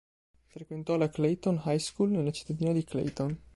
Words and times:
Frequentò 0.47 0.95
la 0.97 1.09
Clayton 1.09 1.61
High 1.63 1.77
School 1.77 2.09
nella 2.09 2.31
cittadina 2.31 2.71
di 2.73 2.83
Clayton. 2.83 3.37